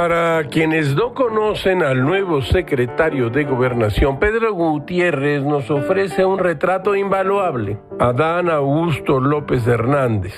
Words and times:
Para 0.00 0.44
quienes 0.44 0.94
no 0.94 1.12
conocen 1.12 1.82
al 1.82 2.04
nuevo 2.04 2.40
secretario 2.40 3.30
de 3.30 3.42
Gobernación, 3.42 4.20
Pedro 4.20 4.54
Gutiérrez 4.54 5.42
nos 5.42 5.68
ofrece 5.72 6.24
un 6.24 6.38
retrato 6.38 6.94
invaluable. 6.94 7.80
Adán 7.98 8.48
Augusto 8.48 9.18
López 9.18 9.66
Hernández. 9.66 10.34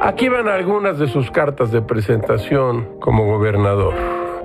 Aquí 0.00 0.28
van 0.28 0.48
algunas 0.48 0.98
de 0.98 1.06
sus 1.06 1.30
cartas 1.30 1.70
de 1.70 1.82
presentación 1.82 2.98
como 2.98 3.26
gobernador. 3.26 3.94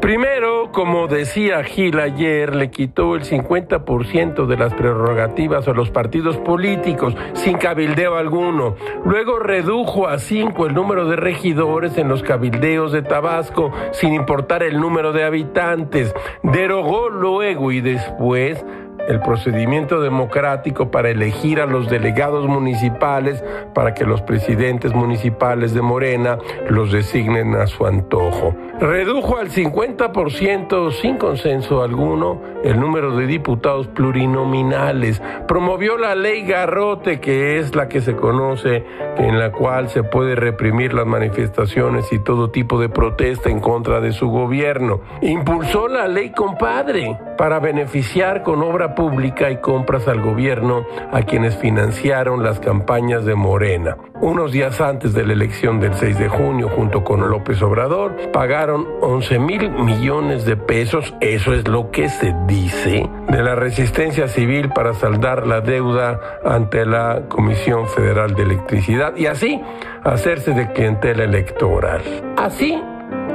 Primero, 0.01 0.71
como 0.71 1.05
decía 1.05 1.63
Gil 1.63 1.99
ayer, 1.99 2.55
le 2.55 2.71
quitó 2.71 3.15
el 3.15 3.21
50% 3.21 4.47
de 4.47 4.57
las 4.57 4.73
prerrogativas 4.73 5.67
a 5.67 5.73
los 5.73 5.91
partidos 5.91 6.37
políticos, 6.37 7.15
sin 7.33 7.59
cabildeo 7.59 8.15
alguno. 8.15 8.75
Luego 9.05 9.37
redujo 9.37 10.07
a 10.07 10.17
5 10.17 10.65
el 10.65 10.73
número 10.73 11.05
de 11.07 11.17
regidores 11.17 11.99
en 11.99 12.09
los 12.09 12.23
cabildeos 12.23 12.91
de 12.91 13.03
Tabasco, 13.03 13.71
sin 13.91 14.13
importar 14.13 14.63
el 14.63 14.79
número 14.79 15.13
de 15.13 15.23
habitantes. 15.23 16.15
Derogó 16.41 17.09
luego 17.09 17.71
y 17.71 17.81
después 17.81 18.65
el 19.11 19.19
procedimiento 19.19 19.99
democrático 20.01 20.89
para 20.89 21.09
elegir 21.09 21.59
a 21.59 21.65
los 21.65 21.89
delegados 21.89 22.47
municipales 22.47 23.43
para 23.73 23.93
que 23.93 24.05
los 24.05 24.21
presidentes 24.21 24.93
municipales 24.93 25.73
de 25.73 25.81
Morena 25.81 26.37
los 26.69 26.91
designen 26.91 27.55
a 27.55 27.67
su 27.67 27.85
antojo. 27.85 28.55
Redujo 28.79 29.37
al 29.37 29.49
50% 29.49 30.91
sin 30.93 31.17
consenso 31.17 31.83
alguno 31.83 32.41
el 32.63 32.79
número 32.79 33.15
de 33.15 33.27
diputados 33.27 33.87
plurinominales. 33.87 35.21
Promovió 35.47 35.97
la 35.97 36.15
ley 36.15 36.43
Garrote, 36.43 37.19
que 37.19 37.59
es 37.59 37.75
la 37.75 37.89
que 37.89 38.01
se 38.01 38.15
conoce, 38.15 38.85
en 39.17 39.37
la 39.37 39.51
cual 39.51 39.89
se 39.89 40.03
puede 40.03 40.35
reprimir 40.35 40.93
las 40.93 41.05
manifestaciones 41.05 42.11
y 42.11 42.19
todo 42.19 42.49
tipo 42.49 42.79
de 42.79 42.89
protesta 42.89 43.49
en 43.49 43.59
contra 43.59 43.99
de 43.99 44.13
su 44.13 44.29
gobierno. 44.29 45.01
Impulsó 45.21 45.87
la 45.87 46.07
ley 46.07 46.31
Compadre 46.31 47.19
para 47.41 47.59
beneficiar 47.59 48.43
con 48.43 48.61
obra 48.61 48.93
pública 48.93 49.49
y 49.49 49.57
compras 49.57 50.07
al 50.07 50.21
gobierno 50.21 50.85
a 51.11 51.23
quienes 51.23 51.57
financiaron 51.57 52.43
las 52.43 52.59
campañas 52.59 53.25
de 53.25 53.33
Morena. 53.33 53.97
Unos 54.21 54.51
días 54.51 54.79
antes 54.79 55.15
de 55.15 55.25
la 55.25 55.33
elección 55.33 55.79
del 55.79 55.95
6 55.95 56.19
de 56.19 56.29
junio, 56.29 56.69
junto 56.69 57.03
con 57.03 57.27
López 57.27 57.59
Obrador, 57.63 58.15
pagaron 58.31 58.85
11 59.01 59.39
mil 59.39 59.71
millones 59.71 60.45
de 60.45 60.55
pesos, 60.55 61.15
eso 61.19 61.55
es 61.55 61.67
lo 61.67 61.89
que 61.89 62.09
se 62.09 62.31
dice, 62.45 63.09
de 63.27 63.41
la 63.41 63.55
resistencia 63.55 64.27
civil 64.27 64.69
para 64.69 64.93
saldar 64.93 65.47
la 65.47 65.61
deuda 65.61 66.19
ante 66.45 66.85
la 66.85 67.23
Comisión 67.27 67.87
Federal 67.87 68.35
de 68.35 68.43
Electricidad 68.43 69.15
y 69.15 69.25
así 69.25 69.59
hacerse 70.03 70.51
de 70.51 70.71
clientela 70.73 71.23
electoral. 71.23 72.03
Así, 72.37 72.79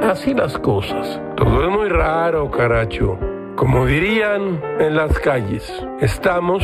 así 0.01 0.33
las 0.33 0.57
cosas. 0.59 1.19
Todo 1.35 1.65
es 1.65 1.69
muy 1.69 1.89
raro, 1.89 2.49
caracho. 2.49 3.19
Como 3.57 3.87
dirían 3.87 4.61
en 4.79 4.95
las 4.95 5.17
calles, 5.17 5.67
estamos 5.99 6.63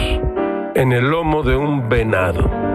en 0.76 0.92
el 0.92 1.10
lomo 1.10 1.42
de 1.42 1.56
un 1.56 1.90
venado. 1.90 2.73